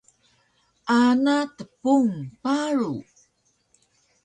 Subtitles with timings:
[0.99, 2.13] ana tpung
[2.43, 2.93] paru